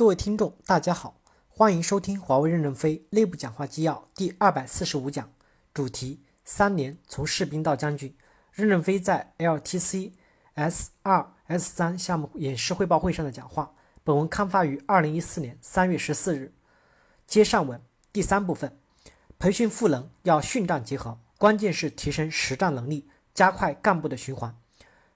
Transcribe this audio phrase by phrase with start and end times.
[0.00, 5.30] 各位听众，大家好，欢迎收听华为任正非内部讲话纪要第二百四十五讲，
[5.74, 8.16] 主题：三年从士兵到将军。
[8.50, 10.12] 任正非在 LTC
[10.54, 13.74] S 二 S 三项目演示汇报会上的讲话。
[14.02, 16.54] 本文刊发于二零一四年三月十四日。
[17.26, 17.78] 接上文
[18.10, 18.78] 第三部分，
[19.38, 24.56] 培训赋能要训战结合，关键是提升实战能力，加快干部的循环。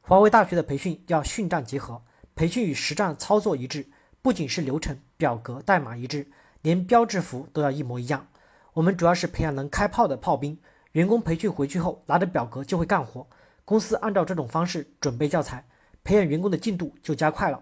[0.00, 2.02] 华为大学的培训要训战结合，
[2.34, 3.86] 培训与实战操作一致。
[4.22, 6.28] 不仅是流程、表格、代码一致，
[6.62, 8.28] 连标志符都要一模一样。
[8.72, 10.56] 我们主要是培养能开炮的炮兵。
[10.92, 13.26] 员工培训回去后，拿着表格就会干活。
[13.64, 15.66] 公司按照这种方式准备教材，
[16.04, 17.60] 培养员工的进度就加快了。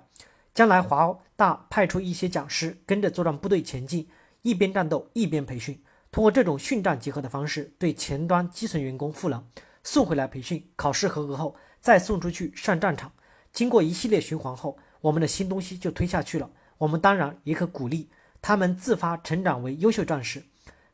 [0.53, 4.07] 将来华大派出一些讲师跟着作战部队前进，
[4.43, 5.83] 一边战斗一边培训。
[6.13, 9.43] 通过这种训战结合的方式，对前端基层员工赋能，
[9.83, 13.11] 送回来培训，考试合格后再送出去上战场。
[13.51, 14.77] 经过一系列循环后。
[15.01, 16.51] 我们的新东西就推下去了。
[16.79, 18.09] 我们当然也可鼓励
[18.41, 20.43] 他们自发成长为优秀战士。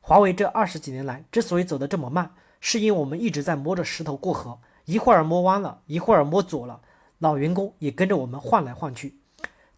[0.01, 6.81] 华为这二十几年来之所以走得这么慢，是因为我们一直在摸着石头过河，一会儿摸弯了，一会儿摸左了，
[7.19, 9.17] 老员工也跟着我们换来换去。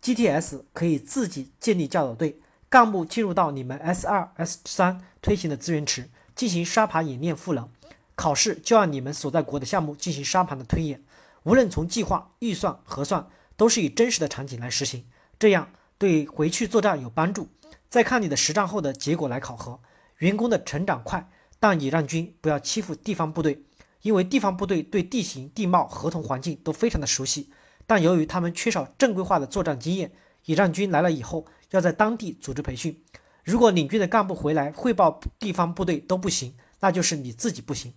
[0.02, 7.68] GTS 可以自己建立教导队，干部进入到你们 S 二、S 三推行的资源池进行沙盘演练赋能，
[8.14, 11.02] 考试就按你们所在国的项目进行沙盘的推演。
[11.44, 13.26] 无论从计划、预算、核算。
[13.58, 15.04] 都是以真实的场景来实行，
[15.36, 17.48] 这样对回去作战有帮助。
[17.88, 19.80] 再看你的实战后的结果来考核。
[20.18, 21.28] 员工的成长快，
[21.58, 23.64] 但也让军不要欺负地方部队，
[24.02, 27.50] 因为地方部队对地形、地貌、合同环境都非常的熟悉，
[27.84, 30.12] 但由于他们缺少正规化的作战经验，
[30.44, 33.04] 也让军来了以后要在当地组织培训。
[33.42, 37.92] 如果领军的干部回来汇报地方部队都不行，那就是你自己不行。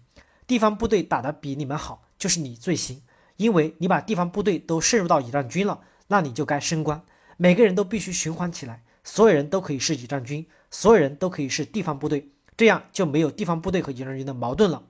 [0.48, 3.04] 地方部队打得比你们好，就是你最行。
[3.42, 7.02] 因为你把地方部队都渗入到野战军了，那你就该升官。
[7.38, 14.84] 每个人都必须循环起来，所有人都可以是野战军，所有人都可以是地方部队，这样就没有地方部队和野战军的矛盾了。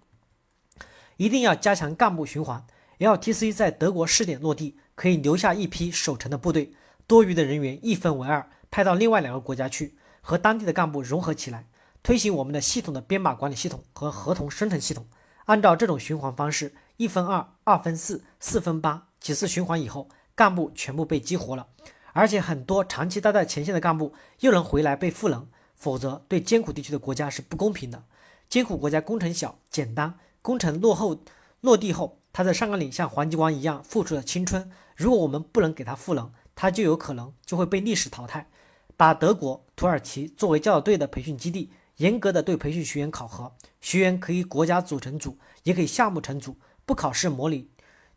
[1.15, 2.65] 一定要加强干部循环。
[2.99, 6.73] LTC 在德国试点落地，可以留下一批守城的部队，
[7.07, 11.67] 多余的人员一分为二，派到另外两个国家去，和当地的干部融合起来，
[12.03, 15.07] 推行我们的系统的编码管理系统和合同生成系统。
[15.45, 16.73] 按照这种循环方式。
[16.97, 21.67] 一分二，二分四，四分八，几次循环以后，干部全部被激活了，
[22.11, 28.03] 而且很多长期待在前线的干部又能回来被赋能，否则对艰苦地区的国家是不公平的。
[28.49, 31.23] 艰苦国家工程小、简单，工程落后
[31.61, 34.71] 落地后，他在上甘岭像黄继光一样付出了青春。
[34.95, 38.49] 如果我们不能给他赋能，他就有可能就会被历史淘汰。
[38.97, 46.57] 把德国、土耳其作为教导队的培训基地，严格的对培训学员考核，学员可以国家组成组，也可以项目成组。
[46.83, 47.69] 不考试模拟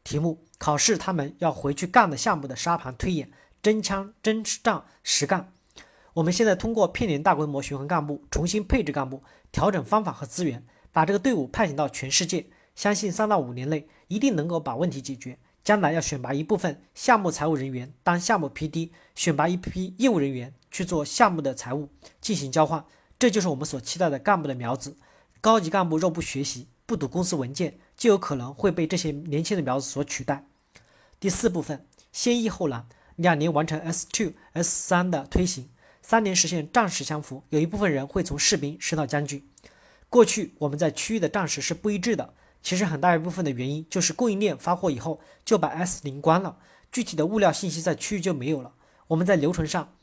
[0.05, 3.31] 题目，考试他们要回去干的项目的沙盘推演，
[3.63, 5.51] 真枪真仗实干。
[6.13, 15.39] 我们现在通过片年大规模循环干部，重新配置干部，调整方法和资源，把这个队伍派遣到全世界，相信三到五年内一定能够把问题解决。
[15.65, 21.89] 将来要选拔一部分项目财务人员当项目 PD，选拔一批业务人员去做项目的财务，
[22.21, 22.85] 进行交换。
[23.19, 24.99] 这就是我们所期待的干部的苗子。
[25.41, 27.79] 高级干部若不学习，不读公司文件。
[27.97, 30.47] 就有可能会被这些年轻的苗子所取代。
[31.21, 35.71] 第四部分，先易后难，两年完成 S two S 三的推行，
[36.03, 37.45] 三年实现战时相符。
[37.51, 39.47] 有一部分人会从士兵升到将军。
[40.11, 46.59] 过去我们在区域的战时是不一致的，其实很大一部分的原因就是供应链发货以后就把 S 零关了，
[46.93, 48.75] 具体的物料信息在区域就没有了。
[49.09, 49.95] 我们在流程上，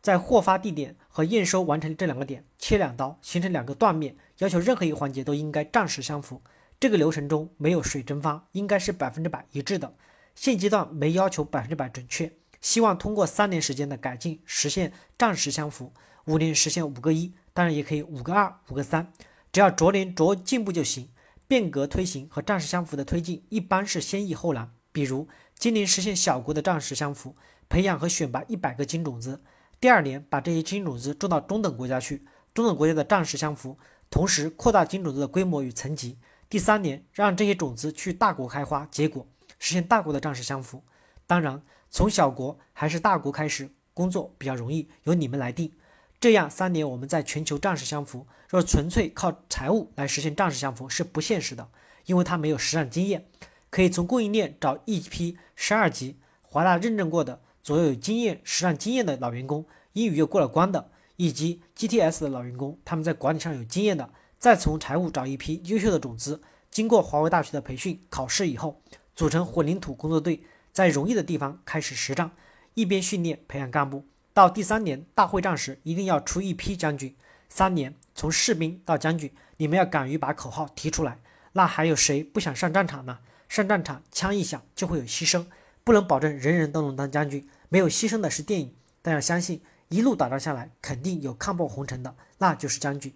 [0.00, 6.42] 在货发地点和验收完成这两个点切两刀，形成两个断面，要求任何一个环节都应该战时相符。
[6.80, 9.94] 这个流程中没有水蒸发，应该是百分之百一致的。
[10.34, 12.32] 现阶段没要求百分之百准确，
[12.62, 15.92] 希望通过三年时间的改进，实现战时相符。
[16.24, 19.12] 五年实现五个一，当然也可以五个二、五个三，
[19.52, 21.10] 只要逐年逐进步就行。
[21.46, 24.72] 变革推行和战时相符的推进一般是先易后难。
[24.92, 27.36] 比如今年实现小国的战时相符，
[27.68, 29.42] 培养和选拔一百个金种子，
[29.78, 32.24] 第二年把这些金种子种到中等国家去，
[32.54, 33.76] 中等国家的战时相符，
[34.08, 36.16] 同时扩大金种子的规模与层级。
[36.50, 39.24] 第三年，让这些种子去大国开花结果，
[39.60, 40.82] 实现大国的战时相符。
[41.24, 45.72] 当然，从小国还是大国开始工作比较容易，由你们来定。
[46.18, 48.26] 这样三年我们在全球战时相符。
[48.48, 51.68] 若纯粹靠财务来实现战时相符是不现实的，
[52.06, 53.24] 因为他没有实战经验。
[53.70, 64.10] 可以从供应链找一批十二级华大认证过的、左右有经验、实战经验的老员工，英语又过了关的，以及 GTS 的老员工，他们在管理上有经验的。
[64.40, 66.40] 再从财务找一批优秀的种子，
[66.70, 68.80] 经过华为大学的培训考试以后，
[69.14, 70.42] 组成混凝土工作队，
[70.72, 72.30] 在容易的地方开始实战，
[72.72, 77.14] 一边训练培养干部，到第三年大会战时，一定要出一批将军。
[77.50, 81.18] 三年从士兵到将军，你们要敢于把口号提出来。
[81.52, 83.18] 那还有谁不想上战场呢？
[83.46, 85.44] 上战场，枪一响就会有牺牲，
[85.84, 87.46] 不能保证人人都能当将军。
[87.68, 89.60] 没有牺牲的是电影，但要相信
[89.90, 93.12] 一路打仗下来，肯定有看破红尘的，那就是将军。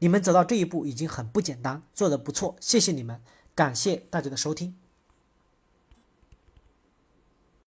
[0.00, 3.20] 你们走到这一步已经很不简单，做的不错，谢谢你们，
[3.54, 4.76] 感谢大家的收听。